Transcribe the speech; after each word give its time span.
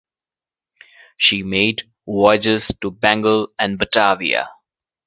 She 1.15 1.43
made 1.43 1.87
voyages 2.07 2.71
to 2.81 2.89
Bengal 2.89 3.49
and 3.59 3.77
Batavia. 3.77 4.49